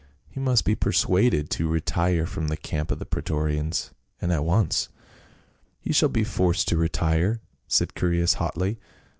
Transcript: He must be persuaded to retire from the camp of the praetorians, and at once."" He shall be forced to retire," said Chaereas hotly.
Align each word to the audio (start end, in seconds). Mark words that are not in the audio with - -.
He 0.31 0.39
must 0.39 0.65
be 0.65 0.73
persuaded 0.73 1.51
to 1.51 1.67
retire 1.67 2.25
from 2.25 2.47
the 2.47 2.57
camp 2.57 2.89
of 2.89 2.97
the 2.97 3.05
praetorians, 3.05 3.91
and 4.19 4.31
at 4.31 4.43
once."" 4.43 4.89
He 5.79 5.93
shall 5.93 6.09
be 6.09 6.23
forced 6.23 6.67
to 6.69 6.75
retire," 6.77 7.39
said 7.67 7.93
Chaereas 7.93 8.37
hotly. 8.41 8.79